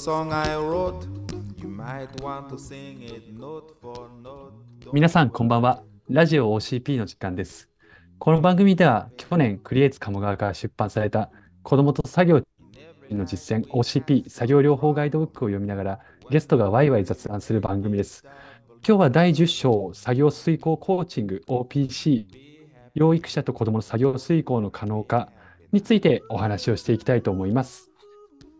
[0.00, 1.06] Song I wrote.
[1.60, 4.54] You might want to sing it note for note.
[4.94, 5.84] 皆さん、こんばんは。
[6.08, 7.68] ラジオ OCP の時間です。
[8.18, 11.30] この番組では、去年、クリエイツ鴨川から出版された、
[11.62, 12.42] 子供と作業
[13.10, 18.24] の実践 OCP 作業療法ガイドブックを読みながら、ゲストがワイワイ雑談する番組です。
[18.88, 22.24] 今日は第10章、作業遂行コーチング OPC、
[22.94, 25.30] 養育者と子供の作業遂行の可能化
[25.72, 27.90] についてお話をしていきたいと思います。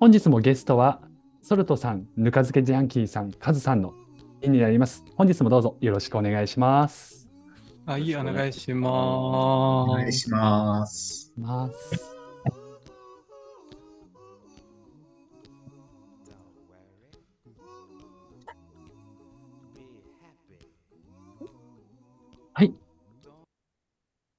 [0.01, 1.01] 本日もゲストは、
[1.43, 3.95] ソルトさん、ぬか漬けジャンキーさん、カズさんの
[4.43, 5.05] になります。
[5.17, 7.29] 本日もどうぞよろしくお願いします。
[7.87, 9.97] はい、お願いしおます。
[9.97, 11.33] 願いします。
[11.37, 12.21] ます。
[22.53, 22.75] はい。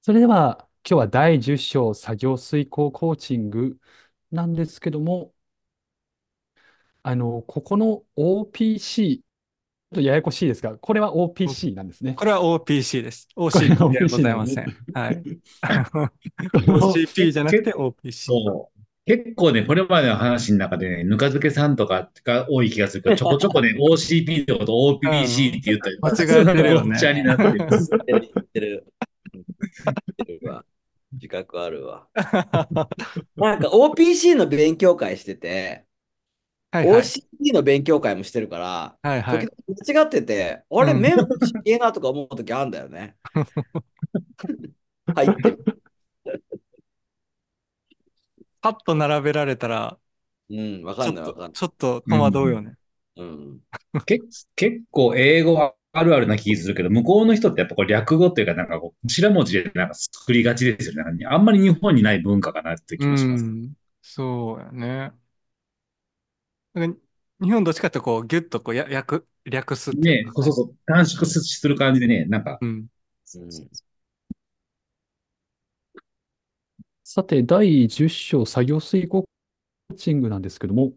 [0.02, 3.76] それでは、今日は第10章作業遂行コーチング
[4.30, 5.32] なんですけども、
[7.04, 12.14] あの、ここの OPC、ちょっとややこしいですが、これは OPC なんですね。
[12.14, 13.28] これは OPC です。
[13.36, 14.76] れは OCP では OPC ございません。
[14.94, 15.22] はい。
[16.54, 18.12] OCP じゃなくて OPC。
[18.12, 18.82] そう。
[19.04, 27.54] 結構ね、これまでの話の中でね、ぬか漬けさんとかが多い気がするけど、ちょこちょこね、 OCP のこと OPC って言ったり、間違えてるよねちゃになってる。
[27.58, 28.86] 言ってる、言ってる。
[29.34, 30.64] 言ってるわ。
[31.14, 32.06] 自覚あるわ。
[32.14, 35.84] なんか OPC の勉強会してて、
[36.72, 37.02] はいはい。
[37.02, 39.38] OCP の勉強会もしてるから、はいはい。
[39.38, 39.54] 時々
[39.94, 43.16] 間違ってて、あれ、うんメモしげえなとか思うときあるんだよね。
[45.14, 45.64] 入ってる。
[48.60, 49.98] パッと並べられたら、
[50.50, 51.52] うん、わかちょっんないわかんない。
[51.52, 52.76] と、ちょっと戸惑うよね。
[53.16, 53.60] うん。
[54.06, 61.26] 結結構英語はあるあるな気するけど、向こうの人ってやっぱこう略語っていうか、なんかこう、頭文字でなんか作りがちですよね。
[61.26, 63.52] あんまり日本にない文化かなって気うがします。
[63.68, 63.74] ん。
[64.02, 65.12] そうやね。
[66.74, 67.00] なんか
[67.42, 70.34] 日本どっちかってこう、ギュッとこうや略、略すっていねうか。
[70.34, 72.86] そうそうそう、短縮する感じでね、なんか、うん。
[73.34, 73.50] うん。
[77.04, 80.92] さて、第10章作業遂行コーチングなんですけども、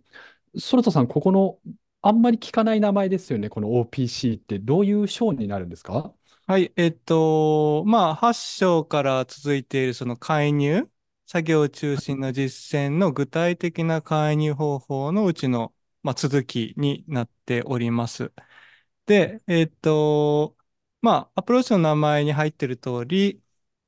[0.57, 1.59] ソルトさん、ここの
[2.01, 4.59] あんまり聞かない名前ですよね、この OPC って。
[4.59, 6.13] どういう章になるんですか？
[6.47, 10.87] はい、えっと、まあ、8章から続いているその介入、
[11.25, 18.31] 作業中心の実践の具体的な介入方法のうちの、まあ、続きになっております。
[19.05, 20.57] で、えっと、
[21.01, 23.41] まあ、アプローチの名前に入っている通り、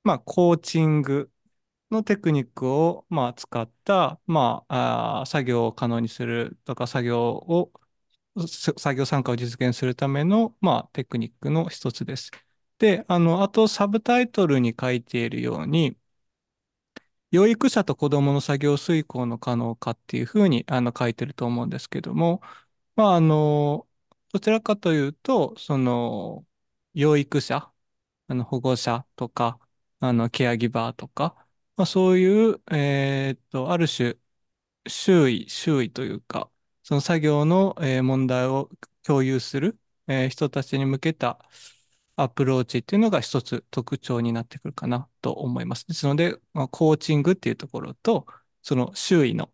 [0.03, 1.31] まあ、コーチング
[1.91, 7.71] のテクニックを、まあ、使った、まあ、あー作業を可能にするとか、作業を、
[8.47, 12.31] す作業参加を実現するための、まあ、テクニックの一つです。
[12.77, 15.97] で、あの、あと、サブタイトルに書いているように、
[17.31, 22.41] 養育者と子供の作業遂行の可能化っていうふうにあの書いてると思うんですけども、
[22.95, 23.87] まあ、あの、
[24.33, 26.45] どちらかというと、その、
[26.93, 27.73] 養育者、
[28.29, 29.59] あの保護者とか、
[30.01, 31.35] あの、ケアギバーとか、
[31.77, 34.17] まあ、そういう、えーっと、ある種、
[34.87, 36.51] 周囲、周囲というか、
[36.83, 38.69] その作業の、えー問題を
[39.03, 41.39] 共有する、えー人たちに向けた
[42.17, 45.87] アプローチっていうのが一つ特徴になってくるかなと思います。
[45.87, 48.27] ですので、まあ、コーチングっていうところと、
[48.63, 49.53] その周囲の、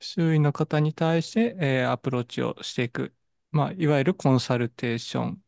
[0.00, 3.14] 周囲の方に対して、えーアプローチをしていく、
[3.52, 5.44] まあ、いわゆるコンサルテーション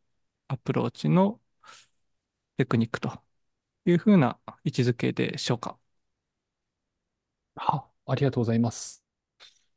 [0.49, 1.41] アプローチの
[2.57, 3.21] テクニックと
[3.87, 5.79] いうふうな位置づけでしょうか。
[7.55, 9.05] は、ありがとうございます。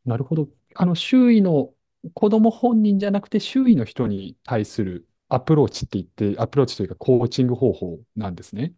[0.05, 0.49] なるほど。
[0.75, 1.73] あの、周囲の
[2.13, 8.73] 子供本人じゃなくて、周囲の人に対するアプローチって言って、アプローチというか、コーチング方法なんですね。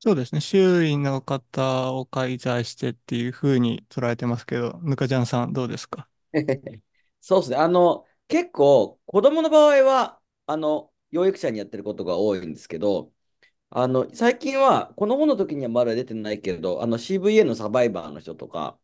[0.00, 0.40] そうですね。
[0.40, 6.08] 周囲の方を介在してっていうふうに捉えてますけど、ぬかちゃんさんどうですか？
[7.20, 7.56] そうですね。
[7.56, 13.12] あの、結構、子供の場合は、あの、養育者にやってることが多いんですけど、
[13.70, 18.78] あの、最近は、この本の時にはまだ出てないけど、あの、CVA のサバイバーの人とか、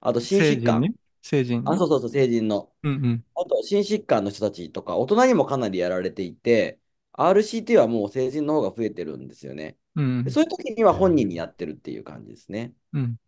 [0.00, 0.90] あと、心疾患。
[1.22, 1.78] 成人あ、ね。
[1.78, 2.72] そうそうそう、成人の。
[2.82, 3.24] うんうん。
[3.36, 6.80] あと、心疾患の人たちとか、大人にもかなりやられていて、
[7.12, 9.78] RCT はもう成人の方が増えてるんですよね。
[9.96, 12.74] うんでそういう時には本人にやってるっていう感じですね。
[12.92, 13.18] うん。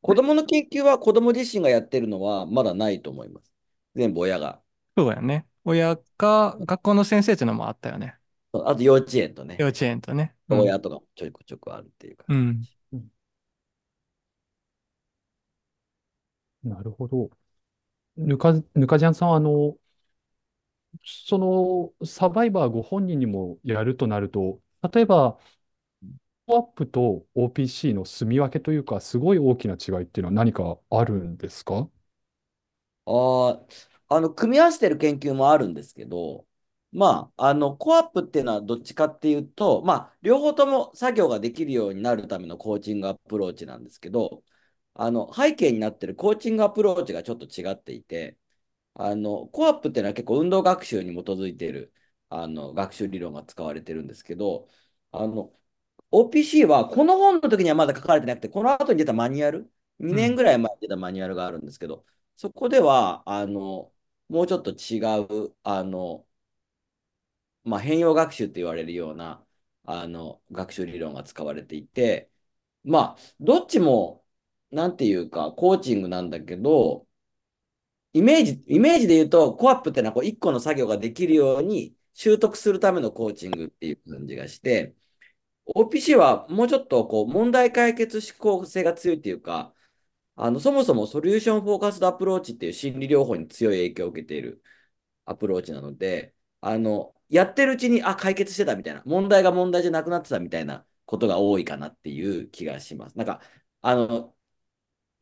[0.00, 3.52] 子供の研究は子供自身がやってるのはまだないと思います。
[3.94, 4.62] 全部親が。
[4.96, 5.46] そうやね。
[5.64, 8.16] 親か、学校の先生っていうのもあったよね。
[8.52, 10.34] あと幼稚園とね幼、稚園とね。
[10.48, 12.26] うん親とかもちょいちょくあるっていうか。
[12.28, 12.62] うん。
[16.64, 17.30] なるほど。
[18.16, 19.76] ぬか、ぬかじゃんさん、あの、
[21.04, 21.38] そ
[22.00, 24.60] のサバイバーご本人にもやるとなると、
[24.92, 25.38] 例えば、
[26.46, 31.88] アップと OPC の住み分けというか、すごい大きな違いっていうのは何かあるんですか？
[33.06, 33.64] あ
[34.08, 36.46] あ、あの、組み合わせてる研究もあるんですけど、
[36.92, 44.44] まあ、あの、コアップっていうのはどっちかっていうと、まあ、両方とも作業ができるようになるためのコーチングアプローチなんですけど、
[44.94, 48.38] あの、背景になってるコーチングアプローチがちょっと違っていて、
[48.94, 51.94] あの、コアップっていうのは結構運動学習に基づいている、
[52.30, 54.68] あの、学習理論が使われてるんですけど、
[55.12, 55.52] あの、
[56.10, 62.06] OPC はこの本の時にはまだ書かれてなくて、この後に出たマニュアル、2年ぐらい前に出たマニュアルがあるんですけど、
[62.36, 63.92] そこでは、あの、
[64.28, 65.00] もうちょっと違
[65.48, 66.26] う、あの、
[67.64, 69.44] まあ、変容学習って言われるような、
[69.84, 72.30] あの、学習理論が使われていて、
[72.84, 74.21] まあ、どっちも、
[74.72, 77.06] なんていうか、コーチングなんだけど、
[78.12, 84.94] イメージ、イメージで言うと、 CO-OP ってのはこう1個の作業ができるように習得するためのコーチングっていう感じがして、
[85.66, 89.74] OPC はもうちょっとこう問題解決志向性が強いっていうか、
[90.36, 94.62] あの、そもそも solution focused approach っていう心理療法に強い影響を受けている
[95.24, 103.16] アプローチなので、あの、やってるうちに、あ、解決してたみたいな、問題が問題じゃなくなってたみたいなことが多いかなっていう気がします。
[103.18, 103.40] なんか、
[103.82, 104.36] あの、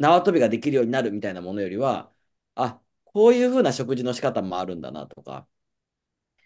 [0.00, 2.12] 縄跳びができるようになるみたいなものよりは、
[2.56, 5.48] あ、こういうふうな食事の仕方もあるんだなとか、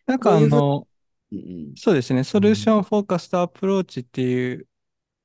[0.07, 0.89] なんかあの、
[1.33, 1.41] うんう
[1.73, 4.69] ん、そうですね、 solution focused approach っていう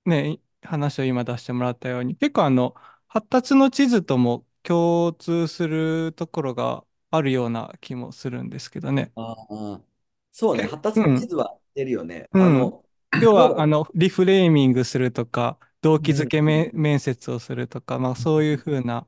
[0.06, 2.76] ね、話を今出してもらったように、結構あの、
[3.08, 9.14] 発達の地図とも共通するところがあるような気もするんですけどね。
[9.16, 9.84] ああ、
[10.32, 12.30] そうね、け発達の地図は出るよね。
[12.34, 12.42] うん。
[12.44, 12.86] あの、
[13.20, 19.08] 要は、あの、リフレーミングするとか、動機づけうん面面接をするとか、まあそういうふうな、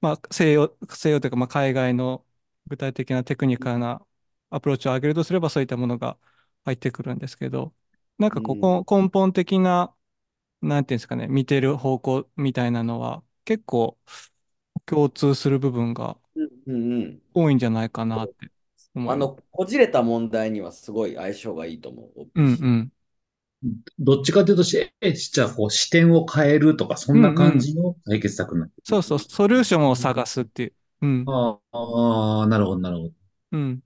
[0.00, 2.26] まあ西洋、西洋というか、まあ海外の
[2.66, 4.06] 具体的なテクニカルな
[4.50, 6.18] アプローチを上げるとすればそういったものが
[6.64, 7.74] 入ってくるんですけど、
[8.18, 9.94] なんかこうんこ根本的な、
[10.62, 13.98] なんていうんですかね、見てる方向みたいなのは結構
[14.86, 17.22] 共通する部分がうんうんうん。
[17.34, 18.50] 多いんじゃないかなって
[18.94, 19.12] 思います。
[19.12, 22.30] あの、こじれた問題にはすごい相性がいいと思う。
[22.34, 22.92] うんうん。
[23.98, 30.74] どっちかというとじゃあこう視点を変えるとか、そんな感じの解決策になってそうそう、ソリューションを探すっていう。
[31.02, 31.32] うん。
[31.72, 33.12] ああ、なるほど、なるほど。
[33.52, 33.82] うん。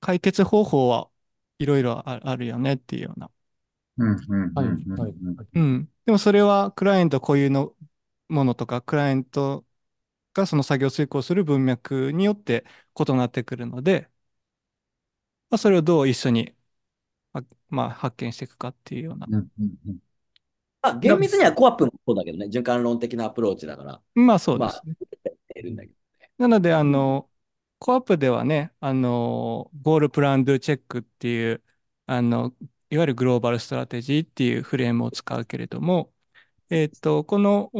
[0.00, 1.10] 解決方法は
[1.58, 3.30] いろいろああるよねっていうような。
[3.98, 5.46] うん、うん、はい、うん、うんはい、うんはい。
[5.54, 5.92] うん。
[6.04, 7.74] でもそれはクライアント固有の
[8.28, 9.66] ものとか、クライアント
[10.34, 12.66] がその作業遂行する文脈によって
[12.98, 14.10] 異なってくるので、
[15.50, 16.54] まあ、それをどう一緒に、
[17.34, 19.28] あまあ、発見していくかっていうような。
[19.28, 19.98] うんうんうん
[20.82, 24.02] まあ、厳密には CO-OP もそうだけどね、循環論的なアプローチだから。
[24.14, 24.96] まあそうでまあすね。、
[25.56, 25.94] いるんだけど。
[26.38, 27.30] なので、あの、
[27.78, 31.62] CO-OP ではね、あの、 Goal Plan Do Check っていう、
[32.06, 32.54] あの、
[32.90, 36.12] いわゆる global strategy っていうフレームを使うけれども、
[36.70, 37.70] えっと、この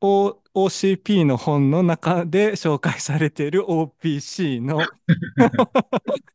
[0.00, 4.92] O- OCP の本の中で紹介されている OPC の、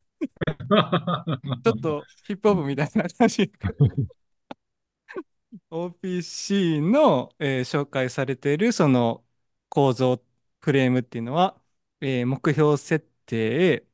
[1.63, 3.51] ちょっとヒップホップみたいな感じ。
[5.71, 9.25] OPC の、えー紹介されているその
[9.69, 10.23] 構造、
[10.61, 11.61] フレームっていうのは、
[12.01, 13.85] えー目標設定、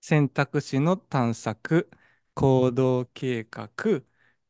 [0.00, 1.90] 選択肢の探索、
[2.34, 3.70] 行動計画、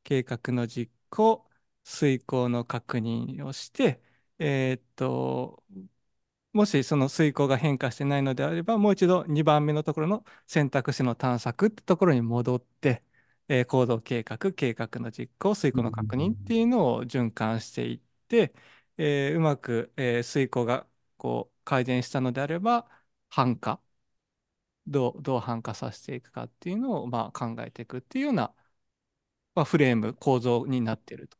[0.04, 1.48] 計画の実行、
[1.84, 4.02] 遂行の確認をして、
[4.38, 5.64] えーっと、
[6.52, 13.02] もしその遂行が変化してないのであれば、もう一度2番目のところの選択肢の探索ってところに戻って、
[13.49, 18.54] えー行動計画、計画の実行、遂行の確認っていうのを循環していって、
[18.99, 22.87] えーうまく、えー遂行がこう改善したのであれば、
[23.30, 23.80] 繁化、
[24.87, 28.54] どう、どう繁化させていくかっていうのをまあ考えていくっていうような、
[29.54, 31.37] まあ、フレーム、構造になっていると。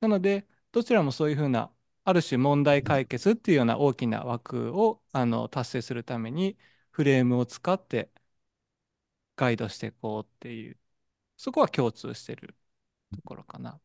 [0.00, 1.72] なので、どちらもそういうふうな、
[2.06, 6.56] ある種問題解決っていうような大きな枠をあの達成するために、
[6.90, 8.10] フレームを使って
[9.36, 10.78] ガイドしていこうっていう、
[11.36, 12.56] そこは共通してる
[13.14, 13.80] ところかな。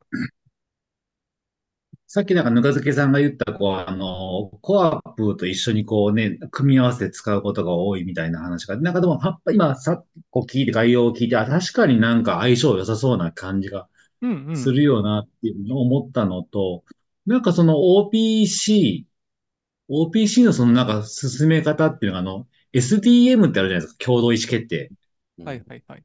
[2.07, 13.87] さっきなんかぬか漬けさんが言った、こう、あの、コアップと一緒にこうね、組み合わせて使うことが多いみたいな話が、なんかでも、は今さ、こう聞いて、概要を聞いて、あ、確かになんか相性良さそうな感じが
[14.21, 14.41] うんうん。
[14.53, 16.83] するよなっていうふうに思ったのと、
[17.25, 19.05] なんかその OPC、
[19.89, 24.91] OPC のそのなんか進め方っていうのがあの、SDM ってあるじゃないですか、共同意思決定。
[25.39, 26.03] うんはいはいはい。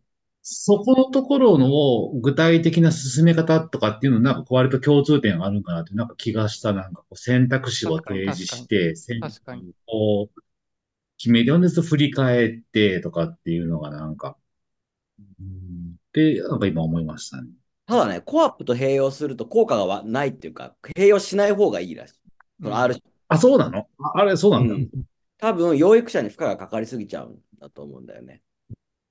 [0.48, 6.72] そこのところの具体的な進め方とかっていうのなんか割と共通点があるんかなってなんか気がした。
[6.72, 10.28] なんかこう選択肢を提示して、選択を
[11.18, 14.36] 決めて、ほんで振り返ってとかっていうのがなんか、
[15.40, 17.50] うんで、なんか今思いましたね。
[17.86, 22.20] ただね、コアップと併用すると効果がわないっていうか、併用しない方がいいらしい。
[22.62, 22.96] その R
[23.28, 23.88] あ、そうなの？
[23.98, 24.74] ああれ、そうなんだ。
[24.74, 24.90] うん
[25.38, 28.42] 多分、養育者に負荷がかかりすぎちゃうんだと思うんだよね。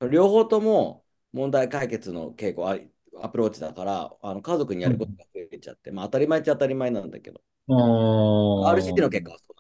[0.09, 2.89] 両方とも問題解決の傾向あり
[3.21, 9.55] アプローチだから、あの家族にやることが増えちゃって、まあ当たり前っちゃ当たり前なんだけど、RCT の結果はそう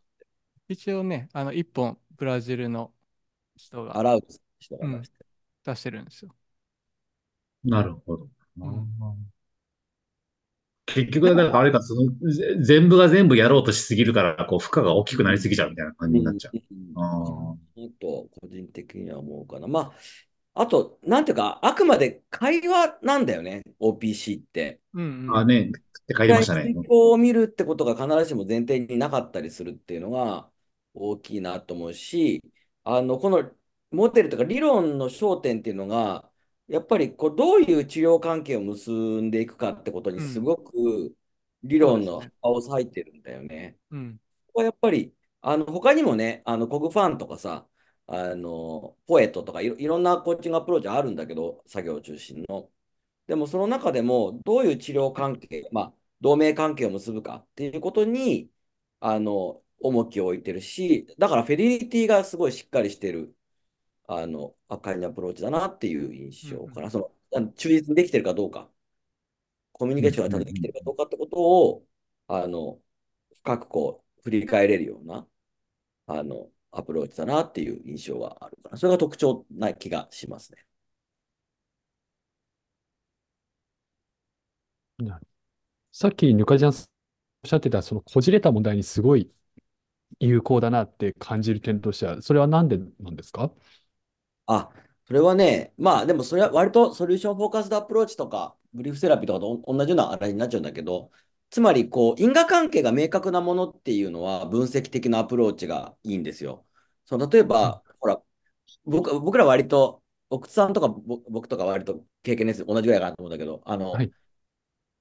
[0.67, 2.91] 一応ね、あの、一本ブラジルの
[3.55, 3.93] 人だ。
[3.93, 4.19] が洗う
[4.59, 5.25] 人が出してる
[5.63, 6.35] 出してるんですよ。
[7.63, 8.29] なるほど。
[8.63, 9.31] ん。
[10.87, 16.53] 結局、だからあれか、その、ぜ全部が全部やろうとしすぎるから、こう、負荷が大きくなりすぎちゃうみたいな感じになっちゃう。
[16.71, 16.93] うん。
[16.95, 17.93] あうん。
[17.93, 19.67] と、個人的には思うかな。
[19.67, 19.93] ま
[20.55, 21.25] あ、あと、なん。
[21.25, 23.25] ていうか、あくまで会話なん。
[23.25, 24.81] だよね、OPC って。
[24.93, 25.31] うん。
[25.31, 25.71] ーあ、ね、っ
[26.07, 26.73] て書いてましたね。
[26.87, 30.51] を見るってことが必ずしも前提になかったりするっていうのが
[30.93, 32.41] 大きいなと思うし、
[32.83, 33.51] あの、この
[33.91, 36.31] モデルとか理論の焦点っていうのが、
[36.67, 41.15] やっぱりこうどういう治療関係を結んでいくかってことにすごく
[41.63, 43.77] 理論の幅を割いてるんだよね。
[43.91, 44.19] うん。
[44.47, 47.67] ここはやっぱり、あの、他にもね、あの、コグファンとかさ、
[48.07, 52.71] あの、ポエットとかいろ、いろんなコーチングアプローチあるんだけど、作業中心の。
[53.27, 58.51] でも、その中でも、どういう治療関係、まあ、同盟関係を結ぶかっていうことに、
[58.99, 63.34] あの、重きを置いてるし、だから、フェデリティがすごいしっかりしてる、
[64.07, 66.89] あの、赤いアプローチだなっていう印象かな。
[66.91, 68.71] その、あの忠実にできてるかどうか、
[69.73, 71.87] コミュニケーションがちゃんとできてるかどうかってことを、
[72.27, 72.81] あの、
[73.35, 75.27] 深くこう、振り返れるような、
[76.07, 78.77] あの、アプローチだなっていう印象があるかな。
[78.77, 80.65] それが特徴な気がしますね。
[85.91, 86.75] さっきぬかちゃんおっ
[87.45, 89.31] しゃってた、そのこじれた問題にすごい
[90.19, 93.51] 有効だなって感じる点としては、それはなんでなんですか？
[94.47, 94.71] あ、
[95.05, 101.11] それはね、まあでもそれは割と solution focused approach とか、 brief therapy とかと同じようなあれになっちゃうんだけど、
[101.49, 106.65] つまりこう因果関係が明確なものっていうのは分析的なアプローチがいいんですよ。
[107.05, 108.21] その例えば、ほら、
[108.85, 112.65] 僕、僕ら割と、奥さんとかぼ僕とか割と経験です。
[112.65, 114.11] 同じぐらいかなと思うんだけど、あの、はい。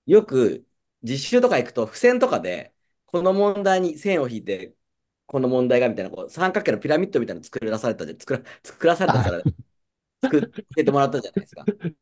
[0.06, 0.66] よく
[1.02, 2.74] 実習とか行くと付箋とかで、
[3.06, 4.74] この問題に線を引いて、
[5.26, 9.44] この問題がみたいな、こう三角形のピラミッドみたいなの作らされたじゃ、作ら、作らされたから、
[10.22, 10.44] 作っ
[10.84, 11.68] てもらったじゃないですか。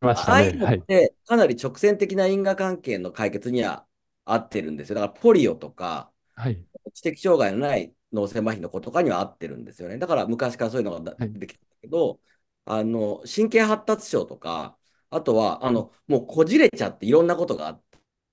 [0.00, 0.32] 来ましたね。
[0.32, 0.82] ああいうのはい。
[0.82, 3.86] って、かなり直線的な因果関係の解決には
[4.24, 4.94] 合ってるんですよ。
[4.96, 6.64] だから、ポリオとか、はい。
[6.94, 9.98] 知的障害のない脳性麻痺の子とかには合ってるんですよね。
[9.98, 12.20] だから、昔からそういうのができたけど、
[12.64, 14.78] あの、神経発達症とか、
[15.10, 17.82] あとは、あの、もうこじれちゃっていろんなことがあっ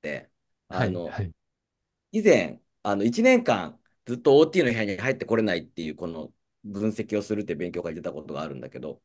[0.01, 0.31] て、
[0.69, 0.87] はい。
[0.87, 1.31] あの、はい。
[2.11, 9.01] 以前、あの、1年間ずっと OT の部屋に入ってこれないっていう、この分析をするって勉強会出たことがあるんだけど、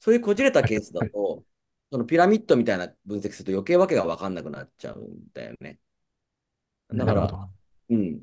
[0.00, 1.44] そういうこじれたケースだと、
[1.90, 5.78] そのピラミッドみたいな分析すると余計わけが分かんなくなっちゃうんだよね。
[6.90, 7.50] だから。
[7.90, 8.22] うん。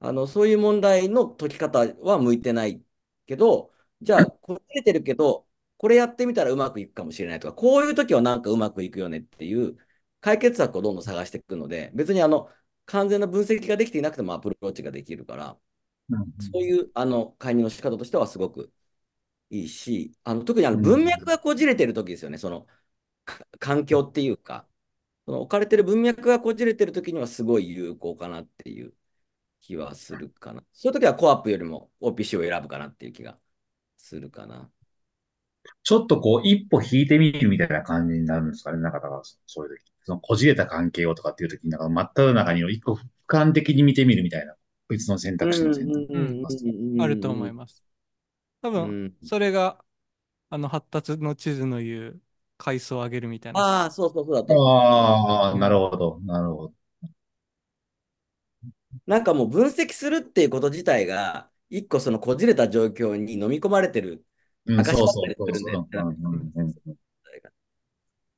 [0.00, 2.82] あの、そういう問題の解き方は向いてない
[3.26, 5.46] けど、じゃあ、こじれてるけど、
[5.78, 9.76] これやってみたらうまくいくかもしれないとか、こういう時はなんかうまくいくよねっていう
[10.20, 12.50] 解決策をどんどん探していくので、別にあの、
[12.86, 15.58] 完全な分析ができていなくてもアプローチができるから、
[16.08, 18.72] うんそういうあの介入の仕方としてはすごく
[19.50, 22.66] いいし、あの特にあのうん文脈がこじれてる時ですよね、その
[23.24, 24.68] か環境っていうか、
[25.26, 28.94] その置かれてる文脈がこじれてる時にはすごい有効かなっていう
[29.60, 30.64] 気はするかな。
[30.72, 33.38] そういう時はコアップよりも OPC を選ぶかなっていう気が
[33.98, 34.70] するかな。
[35.84, 38.78] ちょっとこう、一歩引いてみるみたいな感じになるんですかね。
[38.80, 39.93] なんか、だから、そういう時。
[40.04, 44.56] その、こじれた関係をとかっていう時に、なんか、真っ只中に一個俯瞰的に見てみるみたいな、
[44.88, 46.18] 別の選択肢の選択肢
[46.96, 47.84] があると思います。
[48.62, 49.14] 多う分、ん。
[49.22, 49.84] それが、
[50.50, 52.22] あの、発達の地図の言う
[52.58, 53.62] 階層を上げるみたいな。
[53.62, 54.64] ああ、そうそうそうだと。
[54.88, 56.74] ああ、なるほど、なるほど。
[59.06, 64.24] なんかもう分析するっていうこと自体が、一個そのこじれた状況に飲み込まれてる
[64.66, 65.44] うん、証そうそうそ。
[65.44, 65.48] う
[66.30, 66.96] うんう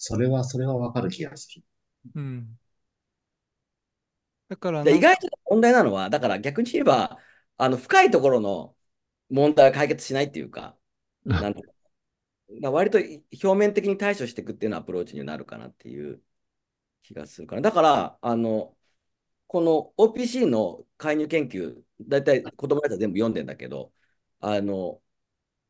[0.08, 1.64] それは、それはわかる気がする。
[2.14, 2.58] うん。
[4.48, 7.18] だから意外と問題なのは、だから逆に言えば、
[7.56, 8.76] あの深いところの
[9.30, 10.78] 問題は解決しないっていうか、
[11.38, 11.62] なんて
[12.62, 16.22] 割と表面的に対処していくっていうのはアプローチになるかなっていう
[17.02, 17.62] 気がするから。
[17.62, 18.76] だから、あの、
[19.48, 23.92] この OPC の介入研究、だいたい子供たちは全部読んでんだけど、
[24.40, 25.02] あの、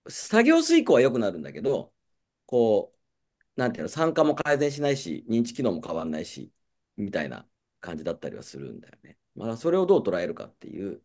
[0.09, 1.95] 作業遂行は良くなるんだけど、
[2.47, 2.96] こう、
[3.57, 6.53] なんていうの、酸化も改善しないし、認知機能も変わんないし、
[6.97, 7.47] みたいな
[7.81, 9.19] 感じだったりはするんだよね。
[9.35, 11.03] まあ、それをどう捉えるかっていう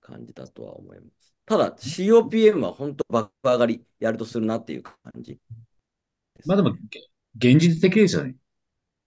[0.00, 1.34] 感じだとは思います。
[1.46, 5.38] ただ、COPM は本当爆上がりやるとするなっていう感じ
[6.34, 8.34] ですまあでも、げ現実的ですよね。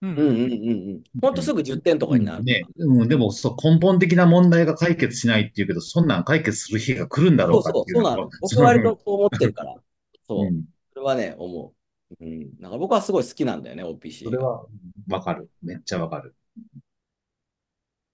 [0.02, 1.04] うんうんうんうんうん。
[1.22, 2.44] ほんとすぐ10点とかになる。
[2.44, 8.38] ね、うん、でもそう根本的な問題が解決しないっていうけど、そんなん解決する日が来るんだろそううかっそうそうなのていうのが。
[8.42, 9.76] 僕は割とそう思ってるから。
[10.28, 10.50] そうう。
[10.50, 10.64] ん、
[10.94, 11.81] それはね、思う。
[12.20, 12.58] うん。
[12.58, 14.32] だから僕はすごい好きなんだよね、OPC が。
[14.32, 14.66] それは
[15.10, 15.50] わかる。
[15.62, 16.36] めっちゃわかる。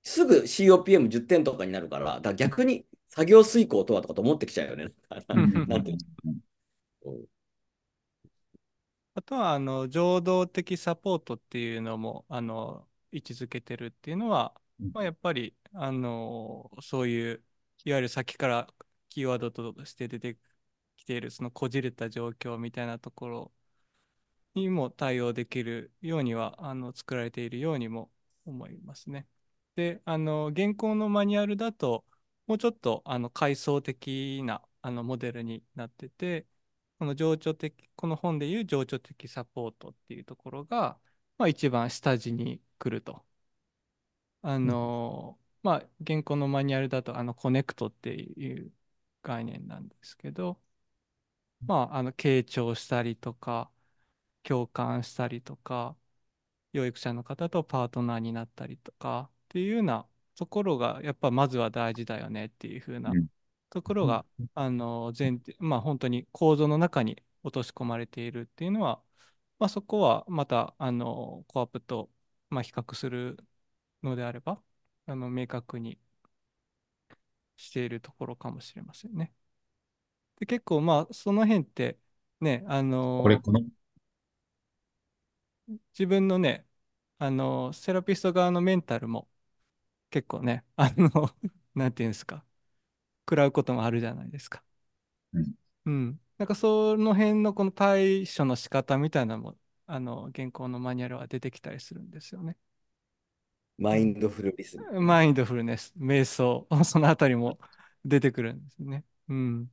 [0.04, 4.94] すぐ COPM10 点とかになるから、だから逆に作業遂行とはとかと思ってきちゃうよね。
[5.30, 5.98] うんなんていう
[9.16, 17.44] あとは、あの、情動的サポートっていうのも、あの、位置づけてるっていうのは、うんまあ、やっぱり、あの、そういう、
[17.84, 18.68] いわゆるさっきから
[19.10, 20.38] キーワードとして出て
[20.98, 23.52] きている、そのこじれた状況みたいなところ
[24.58, 28.12] にも対応できるようには、あの、作られているようにも
[28.46, 29.28] 思いますね。
[29.76, 32.06] で、あの、現行のマニュアルだと、
[32.48, 36.48] もうちょっと、あの、階層的な、あの、モデルになってて、
[37.00, 41.00] この情緒的、この本でいう情緒的サポートっていうところが、
[41.38, 43.24] まあ一番下地に来ると。
[44.42, 48.72] あの、まあ現行のマニュアルだと、あの、コネクトっていう
[49.24, 50.62] 概念なんですけど、
[51.66, 53.72] まあ、あの、傾聴したりとか、
[54.48, 55.98] 共感したりとか、
[56.74, 63.28] 養育者の方とパートナーになったりとかっていうようなところが、やっぱまずは大事だよねっていうふうなうん
[63.70, 64.26] ところが、
[64.56, 69.02] あの前提、まあ本当に構造の中に落とし込まれているっていうのは、
[69.60, 72.10] まあそこはまた、あの、コアップと、
[72.50, 73.38] まあ、比較する
[74.04, 74.62] のであれば、
[75.08, 76.00] あの、明確に
[77.58, 79.34] しているところかもしれませんね。
[80.40, 82.00] で、結構まあその辺って、
[82.42, 83.62] ね、あの、これ、この、
[85.94, 86.66] 自分のね、
[87.20, 89.30] あの、セラピスト側のメンタルも
[90.10, 91.10] 結構ね、あの、
[91.76, 92.46] なんていうんですか、
[93.28, 94.64] 食らうこともあるじゃないですか。
[95.34, 95.54] うん。
[95.86, 96.22] うん。
[96.38, 102.58] なんかその辺のこの対処の仕方みたいなのも、あの、現行のマニュアルは出てきたりするんですよね。
[103.80, 104.86] マインドフルリスン。
[105.02, 107.60] マインドフルネス、瞑想、 そのあたりも
[108.06, 109.06] 出てくるんですね。
[109.30, 109.72] うん。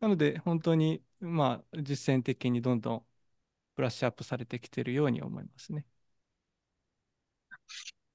[0.00, 3.06] なので、本当に、まあ、実践的にどんどん
[3.76, 5.86] ブラッシュアップされてきてるように思いますね。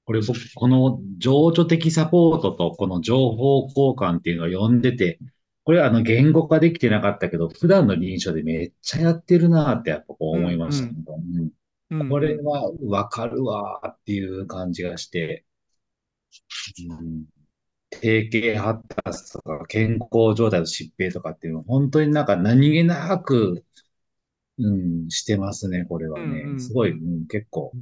[0.04, 5.18] これ僕、この情緒的サポートとこの情報交換っていうのを読んでて、
[5.64, 10.94] これあの言語化できてなかったけど、普段の臨床でめっちゃやってるなってやっぱこう思いましたね。
[11.06, 11.50] うんうん
[12.10, 15.46] これはわかるわーっていう感じがして、
[16.90, 17.24] うん、
[17.90, 23.64] 定型発達とか健康状態の疾病とかっていうのは本当になんか何気なく、
[24.58, 24.70] う
[25.06, 26.24] ん、してますね、これはね。
[26.24, 27.72] うんうんすごい、うん、結構。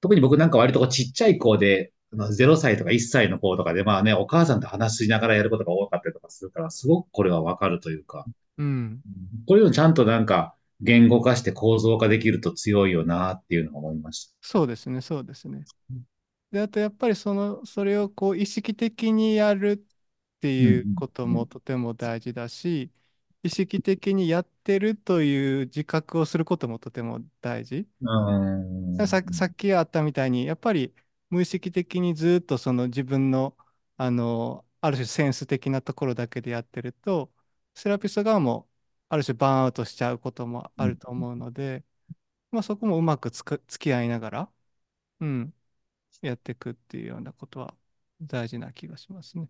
[0.00, 8.24] 特に僕なんか割とこうちっちゃい子で、あの0歳とか1歳の子とかで、まあね、お母さんと話しながらやることが多かったりとかするから、すごくこれはわかるというか、
[8.56, 9.00] うん。
[9.46, 14.34] こういうのちゃんとなんか言語化して構造化できると強いよなっていうのを思いました。
[14.40, 15.64] そうですね、そうですね。
[16.50, 22.90] で、あとやっぱりその、それをこう意識的にやるっていうこともとても大事だし、
[23.48, 27.88] 意識的にやってるという自覚をすることもとても大事。
[28.00, 29.06] うん。
[29.06, 30.94] ささっきあったみたいに、やっぱり
[31.30, 33.56] 無意識的にずっとその自分の、
[33.96, 37.32] あの、ある種センス的なところだけでやってると、
[37.74, 38.68] セラピスト側も
[39.08, 41.84] ある種バーンアウトしちゃうこともあると思うので、
[42.50, 44.52] まあそこもうまくつく付き合いながら、
[45.20, 45.54] うん、
[46.22, 47.74] やっていくっていうようなことは
[48.22, 49.48] 大事な気がしますね。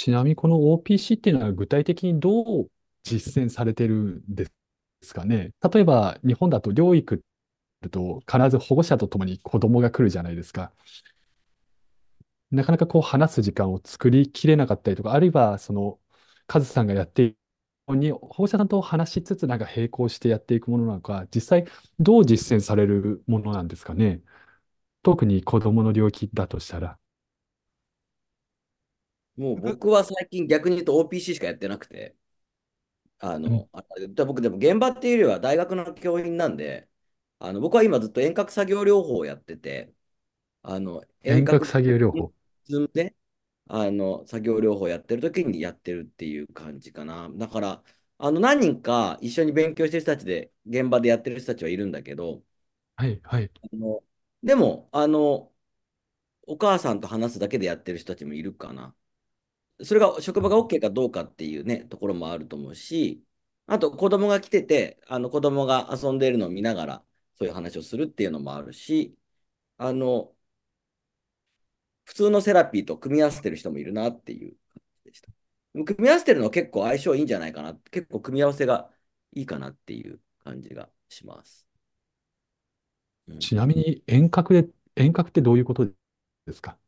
[0.00, 2.70] ちなみにこの OPC っていうのは具体的にどう
[3.02, 4.46] 実践されてるんで
[5.02, 5.50] すかね？
[5.70, 7.22] 例えば日本だと療育
[7.82, 10.72] だと必ず保護者と共に子供が来るじゃないですか。
[12.50, 15.98] なかなかこう話す時間を作りきれなかったりとか、あるいはその
[16.46, 17.36] カズさんがやっている
[17.88, 21.66] ように保護者さんと話しつつなんか並行してやっていくものなのか、実際
[21.98, 24.22] どう実践されるものなんですかね？
[25.02, 26.99] 特に子供の領域だとしたら。
[29.36, 32.16] もう僕は最近逆に言うと OPC しかやってなくて、
[33.18, 36.88] あの、あで僕でも現場っていうよりは大学の教員なんで、
[37.38, 39.94] あの僕は今ずっと遠隔作業療法をやってて、
[40.62, 42.32] あの、遠隔作業療法。
[42.92, 43.16] で、
[43.68, 47.28] あの、作業療法やってる時にやってるっていう感じかな。
[47.30, 47.84] だから、
[48.18, 52.42] あの、何人か一緒に勉強してる人たちで、現場でやってる人たちはいるんだけど、
[52.96, 53.50] はい、はい。
[53.62, 54.02] あの
[54.42, 55.52] でも、あの、
[56.46, 58.94] お母さんと話すだけでやってる人たちもいるかな。
[59.84, 63.24] それが職場が OK かどうかっていうね、ところもあると思うし、
[63.66, 67.04] あと子供が来てて、あの子供が遊んでいるのを見ながら、
[67.38, 69.16] そういう話をするっていうのもあるし、
[69.78, 70.34] あの、
[72.04, 75.30] 普通のセラピーと組み合わせてる人もいるなっていう感じでした。
[75.72, 77.74] 組み合わせてるのは結構相性いいんじゃないかな。
[77.90, 78.90] 結構組み合わせが
[79.32, 81.66] いいかなっていう感じがします。
[83.28, 85.94] うんちなみに遠隔で、遠隔ってどういうことで
[86.52, 86.78] すか？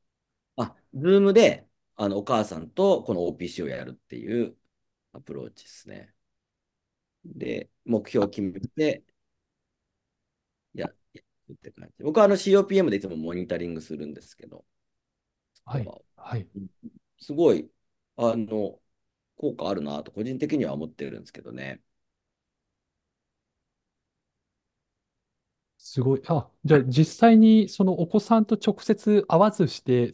[0.57, 4.57] あ、 Zoom であのお母さんとこの OPC をやるっていう
[5.13, 6.15] アプローチですね。
[7.25, 9.05] で、目標を決めて、
[10.75, 12.05] や、やるって感じ。
[12.05, 14.65] 僕はあの COPM でいつもモニタリングするんですけど、
[15.65, 15.89] はい。
[16.17, 16.49] はい。
[17.21, 17.71] すごい、
[18.17, 18.81] あの、
[19.37, 21.83] 効果あるなと個人的には思ってるんですけどね。
[25.79, 26.23] すごい。
[26.29, 30.13] あ、じゃあ実際にそのお子さんと直接会わずして、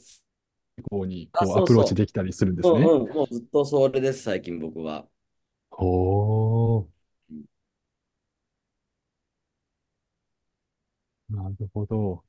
[0.83, 2.81] こうにこうそううアプローチできたりするんですね。
[2.81, 5.07] うんうん、もうずっとそれです、最近僕は。
[5.71, 6.99] ほー。
[11.31, 12.25] なるほど。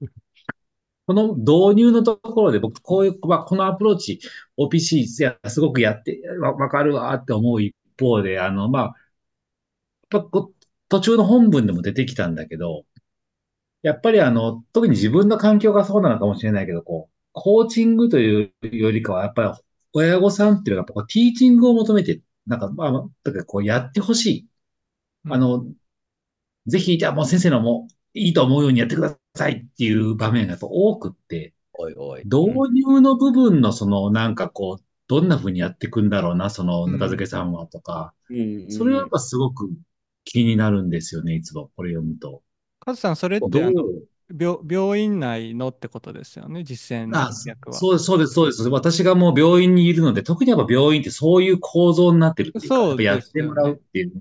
[1.06, 4.20] この導入のところで僕、こういう、まあ、このアプローチ、
[4.58, 8.94] OPC、いや、すごくやって、わ、わかるわって思う一方で、あの、まあ、
[10.12, 10.54] やっぱこ
[10.88, 12.84] 途中の本文でも出てきたんだけど、
[13.82, 22.90] やっぱりあの、特に自分の環境がそうなのかもしれないけど、こう、コーチングというよりかは、やっぱり親御さんっていうのは、やっぱこうティーチングを求めて、なんか、まあ、
[23.24, 24.48] とかこうやってほしい。
[25.30, 25.66] あの、
[26.66, 32.24] ぜひ、じゃあもう先生のもういいと思うようにやってくださいっていう場面がやっぱ多くって、おいおい。
[32.24, 39.70] 導入の部分のそのなんかこう、どんな風にやっていくんだろうな、そのぬか漬けさんはとか、うんうんそれはやっぱすごく
[40.24, 42.42] 気になるんですよね、いつもこれ読むと。
[42.88, 47.74] カズさん、それっどてあのう病、病院内のってことですよね、実践あ、役は。
[47.74, 48.68] そうです、そうです、そうです。
[48.68, 54.12] 私がもう病院にいるので、特にやっぱ病院ってそういう構造になってるっていうか、そうやっぱやってもらうっていう。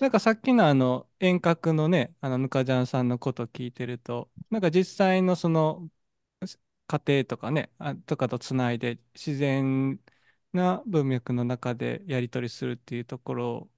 [0.00, 5.88] なんかさっきのあの遠隔のね、あのぬかじゃんさんのこと聞いてると、なんか実際のその
[6.86, 10.00] 家庭とかね、あとかとつないで自然
[10.52, 13.70] な文脈の中でやり取りするっていうところを、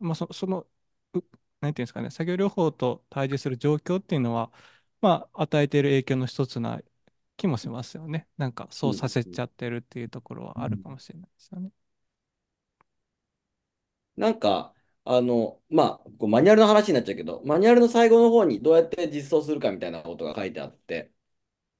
[0.00, 0.66] まあそ、その、
[1.14, 1.20] う
[1.64, 4.52] なんていうんですかね、作業療法と対峙する状況っていうのは、
[5.00, 6.80] まあ、与えている影響の一つな
[7.36, 8.28] 気もしますよね。
[8.36, 11.70] なんかそうさせちゃってるっていうところはあるかもしれないですよね。
[14.16, 14.74] なんか、
[15.04, 21.12] あの、まあ、こうマニュアルの話になっちゃうけど、マニュアルの最後の方にどうやって実装するかみたいなことが書いてあって、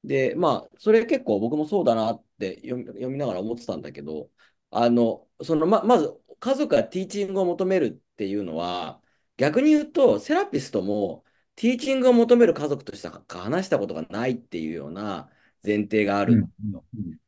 [0.05, 4.31] で、まあ、それ結構僕もそうだなって読み、読みながら思ってたんだけど、
[4.71, 9.03] あの、そのま、まず、家族がティーチングを求めるっていうのは、
[9.37, 11.25] 逆に言うと、セラピストも
[11.57, 15.31] ティーチングを求める家族として話したことがないっていうような
[15.65, 16.49] 前提がある。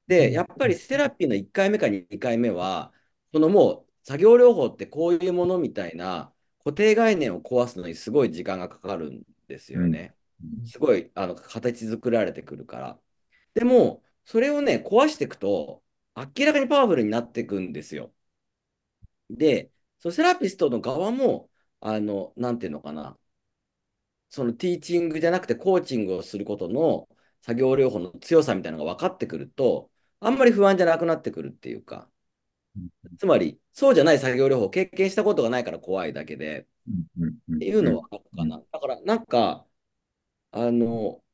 [0.07, 2.93] で、やっぱりセラピーの1回目か2回目は、
[3.33, 6.33] そのもう作業療法ってこういうものみたいな
[6.65, 10.15] 固定概念を壊すのにすごい時間がかかるんですよね。
[10.65, 13.01] すごいあの形作られてくるから。
[13.55, 15.83] でも、それをね、壊していくと、
[16.17, 18.13] 明らかにパワフルになっていくんですよ。
[19.31, 23.19] で、そのセラピストの側も、あの、なんていうのかな、
[24.29, 27.09] そのティーチングじゃなくてコーチングをすることの
[27.43, 32.11] 作業療法の強さみたいなのが分かってくると、あんまり不安じゃなくなってくるっていうか、
[33.19, 38.63] つまり、そうじゃない作業療法を経験したことがないから怖いだけで、っていうのはあるかな。
[38.73, 39.67] だから、なんか、
[40.53, 41.25] あの、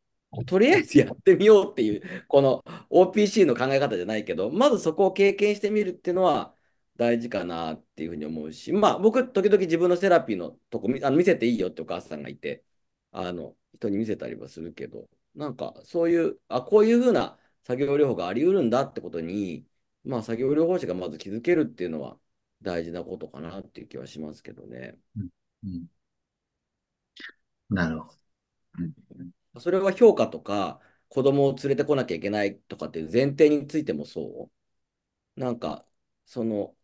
[0.46, 6.56] とりあえずやってみようっていう、この OPC の考え方じゃないけど、まずそこを経験してみるっていうのは
[6.96, 12.64] 大事かなっていうふうに思うし、まあ僕、時々自分のセラピーのとこあの見せていいよってお母さんがいて、
[13.12, 19.66] あの、人に見せたりはするけど、なんかそういう、あ、こういうふうな作業療法があり得るんだってことに、
[20.04, 22.18] まあ作業療法士がまず気づけるっていうのは
[22.60, 24.98] 大事なことかなっていう気はしますけどね。
[25.64, 25.86] うん、
[27.70, 28.12] なるほ
[29.54, 29.60] ど。
[29.60, 34.50] それは評価とか、子供を連れてこなきゃいけないとかっていう前提についてもそ
[35.36, 35.40] う。
[35.40, 35.86] なんか、
[36.26, 36.76] その、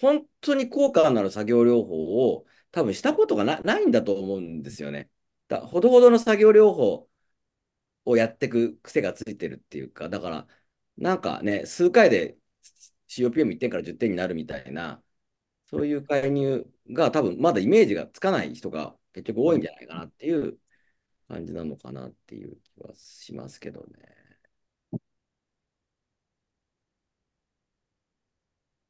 [0.00, 5.10] 本当に効果のある作業療法を多分したことがないんだと思うんですよね。
[5.48, 7.08] だほどほどの作業療法
[8.04, 10.46] をやっていく癖がついてるっていうか、だから、
[10.96, 12.38] なんかね、数回で
[13.08, 15.02] COPM1 点から10点になるみたいな、
[15.66, 20.58] そういう介入が多分まだイメージがつかない人が結局多いんじゃないかなっていう
[21.28, 24.21] 感じなのかなっていう気はしますけどね。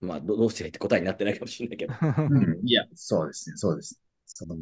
[0.03, 1.95] まあ、どどうしてって答えになってないかもしれないけど。
[2.31, 4.01] うん、いや、そうですね、そうです。
[4.27, 4.57] その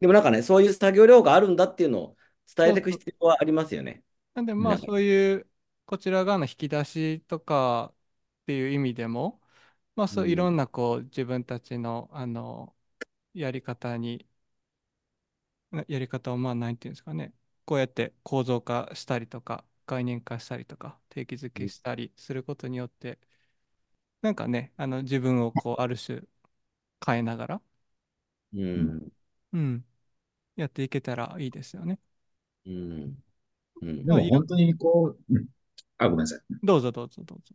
[0.00, 2.16] でもなんかね、そういう作業量があるんだっていうのを
[2.56, 4.02] 伝えていく必要はありますよね。
[4.34, 5.46] なんでまあそういう
[5.84, 7.92] こちら側の引き出しとか
[8.42, 9.40] っていう意味でも、
[9.96, 12.74] まあそういろんなこう自分たちのあの
[13.34, 14.26] やり方に、
[15.88, 23.18] やり方をまあ何て言うんですかね、こうやって構造化したりとか概念化したりとか定義づけしたりすることによって、
[24.22, 26.22] なんかね、あの自分をこう、ある種
[27.06, 27.62] 変えながら、
[28.52, 29.12] うん。
[29.52, 29.84] うん、
[30.56, 32.00] やっていけたらいいですよね。
[32.66, 33.18] うん。
[33.82, 35.46] うんでも本当にこう、うん
[35.98, 36.40] あ、ごめんなさい。
[36.62, 37.54] どうぞどうぞどうぞ。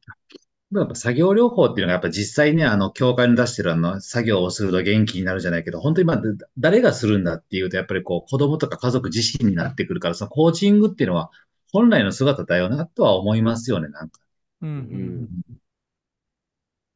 [0.73, 11.29] やっぱ作業療法っていうのがやっぱ実際ね、あの、教会に出してるあの、作業をすると元気になるじゃないけど、本当にまあ、だ誰がするんだっていうと、やっぱりこう、子供とか家族自身になってくるから、そのコーチングっていうのは
[11.71, 14.19] 本来の姿だよなとは思いますよね、なんか。
[14.61, 15.45] うんううんん。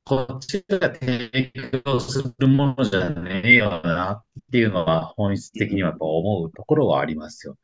[0.10, 1.52] こっちが提
[1.86, 7.56] 供するものじゃねえよなっていうのは本質的にはやっぱ思うところはありますよ。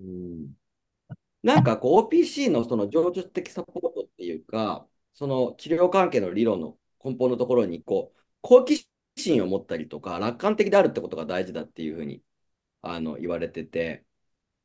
[0.00, 0.56] うん
[1.44, 12.24] なんかこう OPC のその情緒的サポートっていうか、その治療関係の理論の根本のところにこう好奇心を持ったりとか楽観的であるってことが大事だっていうふうに
[12.82, 14.04] あの言われてて、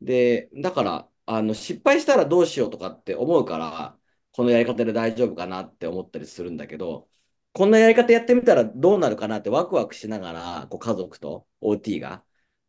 [0.02, 4.00] で、だからあの失敗したらどうしようとかって思うから、
[4.32, 7.10] このやり方で大丈夫かなって思ったりするんだけど、
[7.54, 12.24] こんなやり方やってみたらどうなるかなってワクワクしながら、こう家族と OT が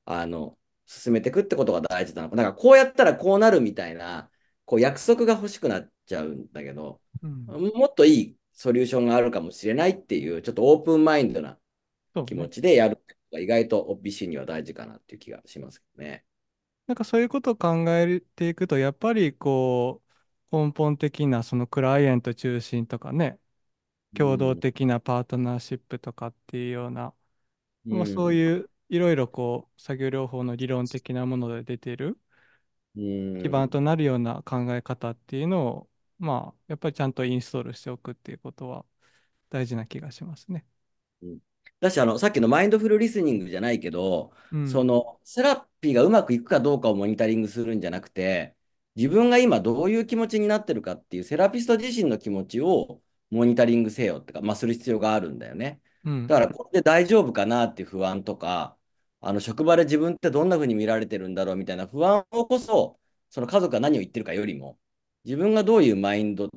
[0.04, 2.36] あの進めていくってことが大事なのか。
[2.36, 4.30] なんかこうやったらこうなるみたいな、
[4.64, 11.58] こう約束が欲しくなっちゃうんだけど、うんもっといいソリューションがあるかもしれないっていう、ちょっとオープンマインドな
[12.26, 16.24] 気持ちでやるってことが意外と OPC には大事かなっていう気がしますけどね。
[16.86, 20.02] なんかそういうことを考えていくと、やっぱりこ
[20.52, 23.38] う、根本的なそのクライアント中心とかね、
[24.16, 27.14] 共同的なパートナーシップとかっていうような、
[27.87, 32.18] まあ、そうういういろいろこう作業療法の理論的なもので出てる
[32.99, 38.85] ん、基盤となるような考え方っていうのを、まあやっぱりちゃんとインストールしておくっていうことは
[39.51, 40.66] 大事な気がしますね。
[41.81, 48.55] だしあの、さっきのマインドフルリスニングじゃないけど、うん、そのセラピーがうまくいくかどうかをモニタリングするんじゃなくて、
[48.96, 55.80] 自分が今どういう気持ちになってるかっていうセラピスト自身の気持ちをモニタリングせよってか、まあ、する必要があるんだよね。
[56.04, 58.76] うん、だからこれで大丈夫かなっていう不安とか、
[59.20, 64.78] あの職場で自分ってどんな風に見られてるんだろうみたいな不安をこそ、その家族が何を言ってるかよりも、
[65.24, 66.50] 自分がどういうマインド、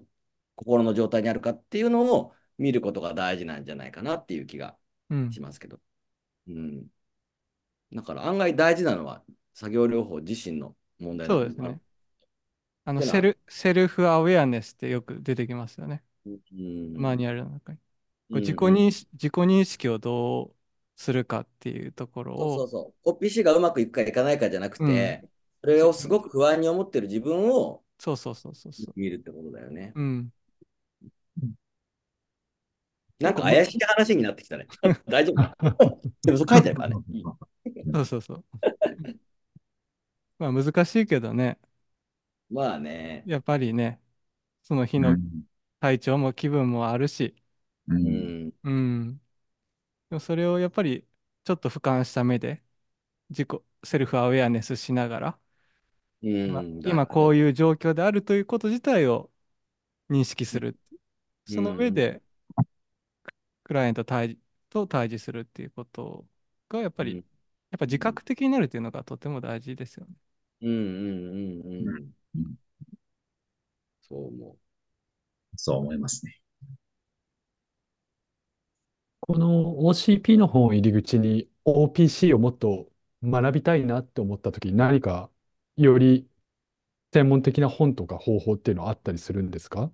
[0.55, 4.77] 心の状態にあるかっていうのを見ることが大事なんじゃないかなっていう気が
[5.09, 5.79] うんしますけど。
[6.47, 6.88] うん。
[7.93, 11.81] だから案外大事なのは作業療法自身の問題だと思そうですね。
[12.86, 16.03] あのセル、セルフアウェアネスってよく出てきますよね。
[16.25, 16.97] うん。
[16.97, 17.77] マニュアルの中に。
[17.77, 17.83] こ
[18.31, 20.55] ううん自己認識、自己認識をどう
[20.95, 23.25] するかっていうところを、そうそうそう。
[23.25, 25.27] OPC がうまくいくかいかないかじゃなくて、
[25.62, 28.93] それをすごく不安に思ってる自分をそうそうそうそうそう。
[28.95, 29.93] 見るってことだよね。
[29.95, 30.29] うん。
[33.19, 34.67] なんか怪しい話になってきたね。
[35.07, 35.99] 大丈夫？
[36.23, 36.95] でもそう書いてあるからね。
[37.93, 38.43] そうそうそう。
[40.38, 41.57] まあ難しいけどね、
[42.49, 43.23] まあね。
[43.25, 44.01] やっぱりね、
[44.63, 45.43] その日のうん
[45.84, 47.36] 体調も気分もあるし、
[47.88, 48.54] ううんん。
[48.63, 49.17] うん。
[50.10, 51.08] でもそれをやっぱり
[51.46, 52.63] ちょっと俯瞰した目で、
[53.30, 53.50] 自己、
[53.86, 55.39] セルフアウェアネスしながら、
[56.22, 57.46] うんまあ今こういう。
[57.46, 59.32] いう状況であるということ自体を
[60.10, 60.80] 認識する。
[61.46, 62.24] その上で、
[63.63, 66.26] クライアント対と対峙するっていうこと
[66.69, 67.24] が、やっぱり、うん
[67.72, 70.13] やっぱ自覚的になるっていうのがとても大事ですよね。
[70.62, 71.96] うんうんうんうん。
[72.36, 72.58] うん
[74.02, 74.58] そう思
[75.56, 76.39] そう思いますね。
[79.22, 82.92] この OCP の本を入り口に OPC をもっと
[83.24, 85.30] 学びたいなって思った時に何か
[85.78, 86.30] より
[87.13, 89.92] 専門的な本とか方法っていうのはあったりするんですか？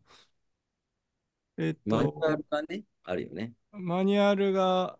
[1.58, 1.90] えっう。
[1.90, 3.54] マニュアと、ルがね、あるよね。
[3.72, 5.00] マニュアルが、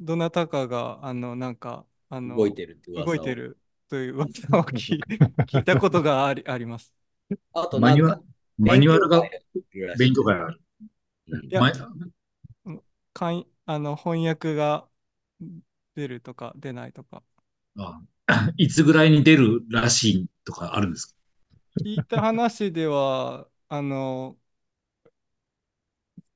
[0.00, 3.34] どなたかが、あの、なんか、あの、動いてるって動いて。
[3.34, 5.00] るという噂を聞い
[5.46, 6.92] 聞いたことがあり、あります。
[7.52, 8.22] あとマニュアル、
[8.58, 9.30] マニュアルが勉
[9.98, 10.60] 勉強会ある。
[13.12, 14.88] かんあの翻訳が
[15.96, 17.22] 出るとか出ないとか。
[17.76, 18.00] あ
[18.56, 21.12] いつぐらいに出るらしいとかあるんですか？
[21.84, 24.38] 聞いた話では、あの、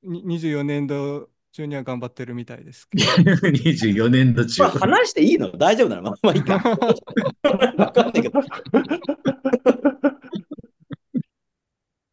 [0.02, 3.04] に24年度中には頑張ってるみたいですけど。
[3.52, 4.70] ?24 年度中まあ、。
[4.70, 5.50] 話していいの？
[5.56, 6.02] 大丈夫なの？
[6.02, 6.54] まあまあいいか。
[7.76, 8.40] わかんないけど。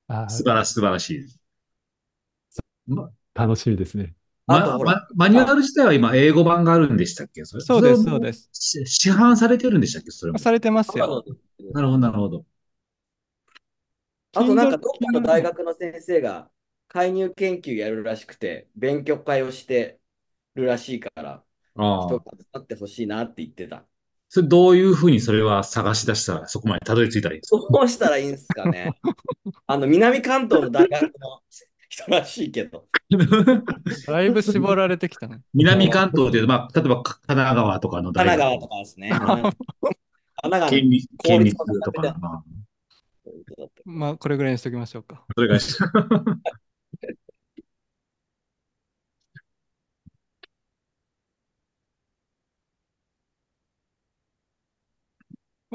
[0.07, 1.39] あ素晴らしい、素晴らしいです。
[2.87, 4.15] ま、楽しみですね。
[4.45, 7.43] ま、あまマニュアル自体は今英語版があるんでしたっけ？
[7.43, 10.11] それそうですそうですし市販されてるんでしたっけ？
[10.11, 10.39] それも。
[10.39, 11.25] されてますよ。
[11.73, 12.45] なるほど、なるほど。
[14.33, 16.49] あとなんかどっかの大学の先生が
[16.87, 19.99] 介入研究やるらしくて、勉強会をして
[20.55, 21.43] るらしいから、
[21.75, 22.31] ああ人が。
[22.39, 23.83] 集まってほしいなって言ってた。
[24.29, 27.57] それどういうふうにそれは探し出したらそこまでたどり着いたらいいんですか？
[27.71, 28.93] どうしたらいいんですかね？
[29.67, 31.09] あの、南関東の大学の
[31.89, 32.85] 人らしいけど。
[34.07, 35.41] だいぶ絞られてきたね。
[35.53, 39.09] 南関東で、まあ、例えば神奈川とかの神大学奈川とかですね。
[39.11, 39.17] うん
[40.39, 42.43] 神奈川県立、県立とか、まあ、
[43.85, 45.25] まあ、これぐらいにしときましょうか。
[45.35, 45.57] それが、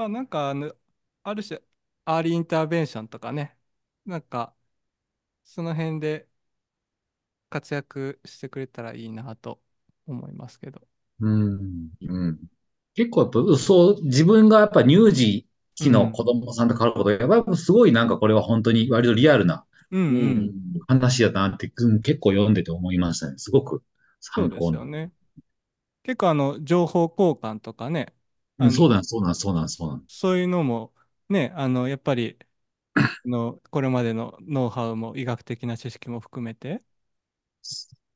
[0.03, 0.75] まあ、なんか、あの、
[1.23, 1.61] ある種、
[2.05, 3.57] early intervention とかね、
[4.05, 4.57] なんか、
[5.45, 6.29] その辺で
[7.51, 9.63] 活躍してくれたらいいなと
[10.07, 10.81] 思いますけど。
[11.21, 12.39] うん、うん。
[12.95, 20.55] 結構やっぱ、そう、自分がやっぱ乳児期の子供さんと関わること、やっぱりすごいなんかこれは本当に割とリアルなうんううんん。
[20.89, 23.39] 話だなって、うん結構読んでて思いましたね。
[23.39, 23.83] すごく
[24.21, 24.75] そうです。
[24.75, 25.13] よね。
[26.05, 28.15] 結構、あの、情報交換とかね、
[28.63, 30.05] うんそうなん、そうなん、そうなん、そうなん。
[30.07, 30.93] そういうのも、
[31.29, 32.39] ね、あの、やっぱり、
[33.25, 36.83] あの、これまでのノウハウも医学的な知識も含めて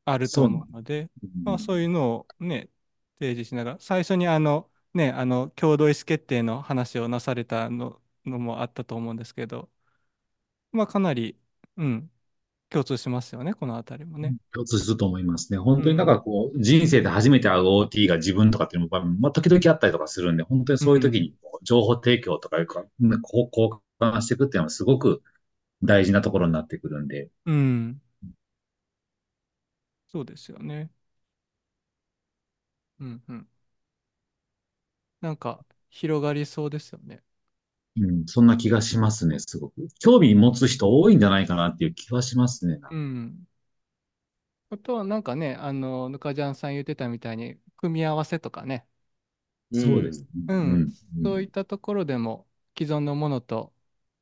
[0.05, 1.11] あると思うので、
[1.45, 2.71] まあ、そういうのをね、
[3.19, 9.71] 提示しながら、最初にあの、ね、あの、共同意思決定の話をなされたの、のもあったと思うんですけど、
[10.73, 11.39] まあ、かなり、
[11.77, 12.11] うん、
[12.71, 14.35] 共通しますよね、このあたりもね。
[14.53, 15.59] 共通すると思いますね。
[15.59, 23.49] 本当になんかこう、人生で初めて会う OT が自分とかっていうのも、まあ、時々あったりとかするんで、本当にそういう時に情報提供とかいうか、う交
[24.01, 25.23] 換していくっていうのはすごく
[25.83, 28.01] 大事なところになってくるんで、うん。
[30.09, 30.91] そうですよね。
[33.01, 33.49] うんうん。
[35.21, 37.23] なんか、広がりそうですよね。
[37.99, 39.89] うん、そんな気がしますね、すごく。
[40.01, 42.79] 興味持つ人多いんじゃないかなっていう気はしますね。
[42.91, 43.47] うん。
[44.71, 48.87] あとはなんかね、あの、ぬかじゃんさん言ってたみたいに、組み合わせとかね、
[49.73, 50.43] そうですね。
[50.49, 50.89] うん
[51.23, 52.47] そういんったところでも
[52.79, 53.73] 既存のものと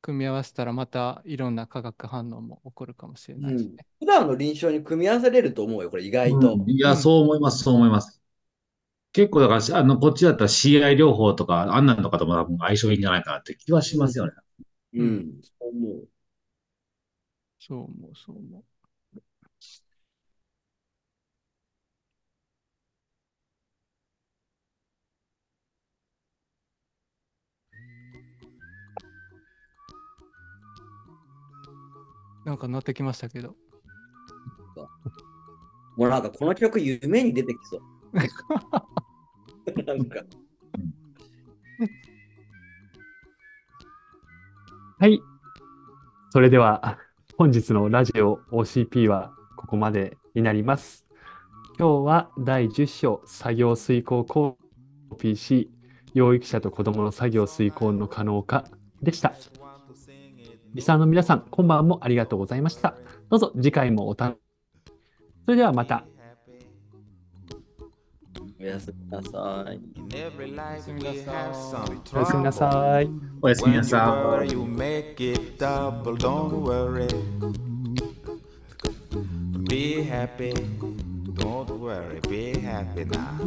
[0.01, 3.85] 組み合わせたらまたいろんな化学反応も起こるかもしれうないしんね。
[3.99, 6.61] 普段の臨床に組み合わせれると思うよ、これ意外と。
[6.61, 8.21] うんいや、そう思います、そう思います。
[9.15, 14.33] 結構だから、あの、こっちだったら CI 療法とか、あんなんとかとも多分相性いいんじゃないかなって気はしますよね。
[14.93, 16.07] うん、そう思う。
[17.57, 18.63] そう思う、そう思う。
[32.43, 33.55] なんか乗ってきましたけど。
[35.95, 37.81] もうなんかこの曲夢に出てきそう。
[39.85, 40.21] なんか。
[44.99, 45.21] はい。
[46.31, 46.97] それでは、
[47.37, 51.05] 本日のラジオ OCP はここまでになります。
[51.77, 54.57] 今日は第10章作業遂行コ
[55.17, 55.69] ピーし、
[56.13, 58.65] 養育者と子供の作業遂行の可能化
[59.01, 59.33] でした。
[60.73, 62.95] リサーの皆さん、今晩もありがとうございました。
[63.29, 64.93] どうぞ次回もお楽しみ
[65.45, 66.05] それではまた。
[68.59, 69.83] Mm.
[70.87, 72.53] In have some trouble.
[76.17, 77.09] Don't worry.
[80.03, 80.53] Happy.
[81.35, 82.19] Don't worry.
[82.29, 83.37] Be happy now.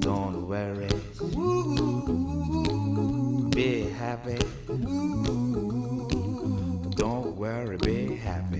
[0.00, 0.88] Don't worry.
[3.54, 4.38] Be happy.
[6.96, 7.76] Don't worry.
[7.78, 8.55] Be happy.